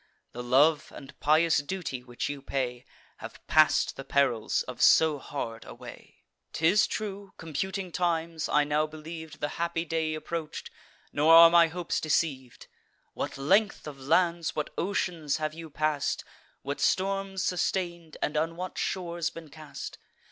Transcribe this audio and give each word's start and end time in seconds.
The 0.31 0.41
love 0.41 0.91
and 0.95 1.13
pious 1.19 1.59
duty 1.59 2.03
which 2.03 2.27
you 2.27 2.41
pay 2.41 2.85
Have 3.17 3.39
pass'd 3.45 3.95
the 3.97 4.03
perils 4.03 4.63
of 4.63 4.81
so 4.81 5.19
hard 5.19 5.63
a 5.63 5.75
way. 5.75 6.23
'Tis 6.53 6.87
true, 6.87 7.33
computing 7.37 7.91
times, 7.91 8.49
I 8.49 8.63
now 8.63 8.87
believ'd 8.87 9.41
The 9.41 9.47
happy 9.61 9.85
day 9.85 10.15
approach'd; 10.15 10.71
nor 11.13 11.35
are 11.35 11.51
my 11.51 11.67
hopes 11.67 11.99
deceiv'd. 11.99 12.65
What 13.13 13.37
length 13.37 13.85
of 13.85 13.99
lands, 13.99 14.55
what 14.55 14.71
oceans 14.75 15.37
have 15.37 15.53
you 15.53 15.69
pass'd; 15.69 16.23
What 16.63 16.81
storms 16.81 17.43
sustain'd, 17.43 18.17
and 18.23 18.35
on 18.35 18.55
what 18.55 18.79
shores 18.79 19.29
been 19.29 19.49
cast? 19.51 19.99